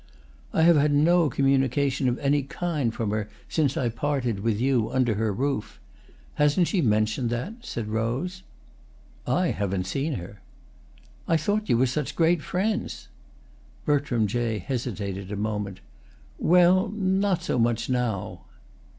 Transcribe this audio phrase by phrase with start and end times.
[0.51, 4.89] "I have had no communication of any kind from her since I parted with you
[4.89, 5.79] under her roof.
[6.41, 8.41] Hasn't she mentioned that?" said Rose.
[9.27, 10.41] "I haven't seen her."
[11.27, 13.09] "I thought you were such great friends."
[13.85, 15.81] Bertram Jay hesitated a moment.
[16.39, 18.45] "Well, not so much now."